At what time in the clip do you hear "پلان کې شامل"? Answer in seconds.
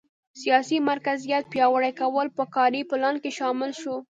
2.89-3.71